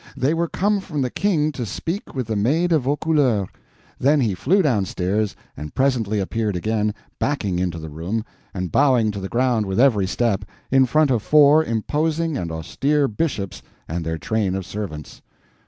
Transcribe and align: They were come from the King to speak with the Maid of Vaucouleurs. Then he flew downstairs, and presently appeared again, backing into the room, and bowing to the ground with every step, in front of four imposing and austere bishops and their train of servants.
They 0.17 0.33
were 0.33 0.47
come 0.47 0.79
from 0.79 1.03
the 1.03 1.11
King 1.11 1.51
to 1.51 1.63
speak 1.63 2.15
with 2.15 2.25
the 2.25 2.35
Maid 2.35 2.71
of 2.71 2.85
Vaucouleurs. 2.85 3.47
Then 3.99 4.19
he 4.19 4.33
flew 4.33 4.63
downstairs, 4.63 5.35
and 5.55 5.75
presently 5.75 6.19
appeared 6.19 6.55
again, 6.55 6.95
backing 7.19 7.59
into 7.59 7.77
the 7.77 7.87
room, 7.91 8.25
and 8.51 8.71
bowing 8.71 9.11
to 9.11 9.19
the 9.19 9.29
ground 9.29 9.67
with 9.67 9.79
every 9.79 10.07
step, 10.07 10.43
in 10.71 10.87
front 10.87 11.11
of 11.11 11.21
four 11.21 11.63
imposing 11.63 12.35
and 12.35 12.51
austere 12.51 13.07
bishops 13.07 13.61
and 13.87 14.03
their 14.03 14.17
train 14.17 14.55
of 14.55 14.65
servants. 14.65 15.21